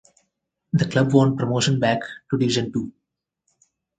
The 0.73 0.89
club 0.89 1.13
won 1.13 1.37
promotion 1.37 1.79
back 1.79 1.99
to 2.31 2.37
Division 2.39 2.73
Two. 2.73 2.91